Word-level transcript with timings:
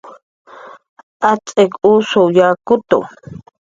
Atz'ik 1.31 1.71
usuw 1.91 2.25
yakutu 2.37 2.99